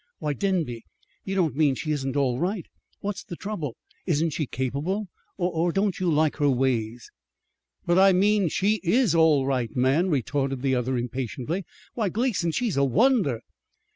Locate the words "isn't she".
4.07-4.47